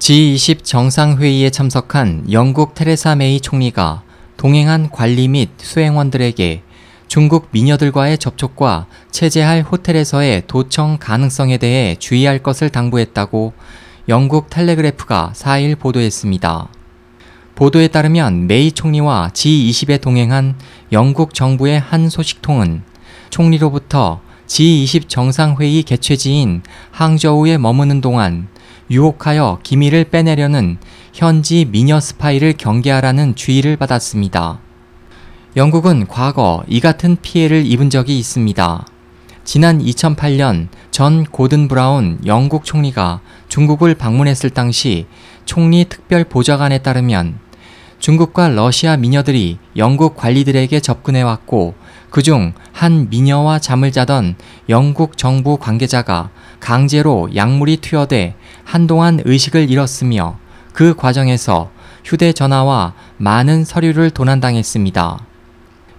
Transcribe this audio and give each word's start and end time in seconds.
G20 0.00 0.64
정상회의에 0.64 1.50
참석한 1.50 2.24
영국 2.32 2.74
테레사 2.74 3.16
메이 3.16 3.38
총리가 3.38 4.02
동행한 4.38 4.88
관리 4.88 5.28
및 5.28 5.50
수행원들에게 5.58 6.62
중국 7.06 7.48
미녀들과의 7.50 8.16
접촉과 8.16 8.86
체제할 9.10 9.60
호텔에서의 9.60 10.44
도청 10.46 10.96
가능성에 10.98 11.58
대해 11.58 11.96
주의할 11.98 12.38
것을 12.38 12.70
당부했다고 12.70 13.52
영국 14.08 14.48
텔레그래프가 14.48 15.32
4일 15.34 15.78
보도했습니다. 15.78 16.68
보도에 17.54 17.88
따르면 17.88 18.46
메이 18.46 18.72
총리와 18.72 19.32
G20에 19.34 20.00
동행한 20.00 20.54
영국 20.92 21.34
정부의 21.34 21.78
한 21.78 22.08
소식통은 22.08 22.84
총리로부터 23.28 24.22
G20 24.46 25.10
정상회의 25.10 25.82
개최지인 25.82 26.62
항저우에 26.90 27.58
머무는 27.58 28.00
동안 28.00 28.48
유혹하여 28.90 29.60
기밀을 29.62 30.04
빼내려는 30.04 30.78
현지 31.12 31.64
미녀 31.64 32.00
스파이를 32.00 32.54
경계하라는 32.54 33.36
주의를 33.36 33.76
받았습니다. 33.76 34.58
영국은 35.56 36.06
과거 36.08 36.64
이 36.66 36.80
같은 36.80 37.16
피해를 37.20 37.64
입은 37.66 37.90
적이 37.90 38.18
있습니다. 38.18 38.86
지난 39.44 39.80
2008년 39.80 40.68
전 40.90 41.24
고든 41.24 41.68
브라운 41.68 42.18
영국 42.26 42.64
총리가 42.64 43.20
중국을 43.48 43.94
방문했을 43.94 44.50
당시 44.50 45.06
총리 45.44 45.84
특별 45.88 46.24
보좌관에 46.24 46.78
따르면 46.78 47.38
중국과 47.98 48.48
러시아 48.48 48.96
미녀들이 48.96 49.58
영국 49.76 50.16
관리들에게 50.16 50.80
접근해왔고 50.80 51.74
그중 52.10 52.54
한 52.72 53.08
미녀와 53.10 53.58
잠을 53.58 53.92
자던 53.92 54.36
영국 54.68 55.18
정부 55.18 55.58
관계자가 55.58 56.30
강제로 56.60 57.28
약물이 57.34 57.78
투여돼 57.78 58.36
한동안 58.70 59.20
의식을 59.24 59.68
잃었으며 59.68 60.38
그 60.72 60.94
과정에서 60.94 61.72
휴대전화와 62.04 62.94
많은 63.16 63.64
서류를 63.64 64.10
도난당했습니다. 64.12 65.26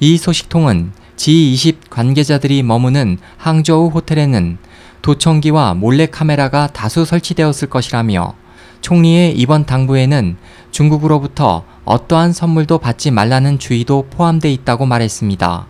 이 0.00 0.18
소식통은 0.18 0.92
G20 1.16 1.88
관계자들이 1.88 2.62
머무는 2.62 3.16
항저우 3.38 3.88
호텔에는 3.88 4.58
도청기와 5.00 5.72
몰래카메라가 5.72 6.66
다수 6.66 7.06
설치되었을 7.06 7.70
것이라며 7.70 8.34
총리의 8.82 9.34
이번 9.38 9.64
당부에는 9.64 10.36
중국으로부터 10.70 11.64
어떠한 11.86 12.34
선물도 12.34 12.80
받지 12.80 13.10
말라는 13.10 13.58
주의도 13.58 14.08
포함돼 14.10 14.52
있다고 14.52 14.84
말했습니다. 14.84 15.66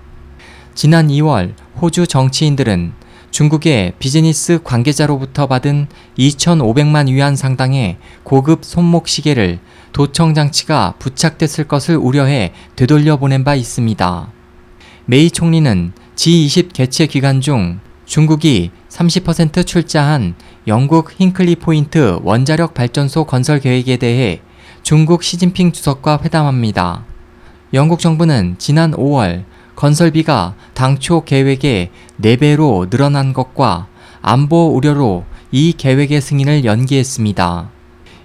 지난 0.74 1.06
2월 1.06 1.54
호주 1.80 2.08
정치인들은 2.08 2.97
중국의 3.30 3.94
비즈니스 3.98 4.60
관계자로부터 4.62 5.46
받은 5.46 5.88
2,500만 6.18 7.08
위안 7.08 7.36
상당의 7.36 7.98
고급 8.22 8.64
손목 8.64 9.08
시계를 9.08 9.58
도청 9.92 10.34
장치가 10.34 10.94
부착됐을 10.98 11.64
것을 11.68 11.96
우려해 11.96 12.52
되돌려 12.76 13.16
보낸 13.16 13.44
바 13.44 13.54
있습니다. 13.54 14.32
메이 15.06 15.30
총리는 15.30 15.92
G20 16.16 16.72
개최 16.72 17.06
기간 17.06 17.40
중 17.40 17.80
중국이 18.06 18.70
30% 18.88 19.66
출자한 19.66 20.34
영국 20.66 21.12
힌클리 21.18 21.56
포인트 21.56 22.18
원자력 22.22 22.74
발전소 22.74 23.24
건설 23.24 23.60
계획에 23.60 23.98
대해 23.98 24.40
중국 24.82 25.22
시진핑 25.22 25.72
주석과 25.72 26.20
회담합니다. 26.24 27.04
영국 27.74 28.00
정부는 28.00 28.56
지난 28.58 28.92
5월 28.92 29.44
건설비가 29.78 30.56
당초 30.74 31.22
계획의 31.22 31.90
4배로 32.20 32.90
늘어난 32.90 33.32
것과 33.32 33.86
안보 34.20 34.74
우려로 34.74 35.24
이 35.52 35.72
계획의 35.72 36.20
승인을 36.20 36.64
연기했습니다. 36.64 37.70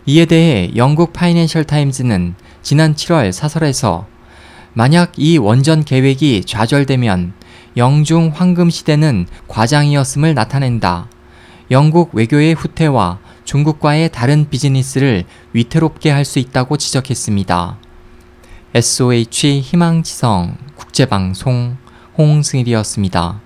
이에 0.08 0.26
대해 0.26 0.72
영국 0.76 1.14
파이낸셜 1.14 1.66
타임즈는 1.66 2.34
지난 2.64 2.95
7월 2.95 3.32
사설에서 3.32 4.08
만약 4.73 5.12
이 5.18 5.38
원전 5.38 5.86
계획이 5.86 6.44
좌절되면 6.44 7.33
영중 7.77 8.32
황금 8.33 8.72
시대는 8.72 9.27
과장이었음을 9.48 10.33
나타낸다. 10.33 11.08
영국 11.70 12.16
외교의 12.16 12.56
후퇴와 12.56 13.20
중국과의 13.45 14.11
다른 14.11 14.50
비즈니스를 14.50 15.26
위태롭게 15.54 16.10
할 16.10 16.26
수 16.26 16.39
있다고 16.39 16.77
지적했습니다. 16.77 17.77
SOH 18.73 19.61
희망지성 19.61 20.63
국제방송 20.93 21.76
홍승일이었습니다. 22.20 23.42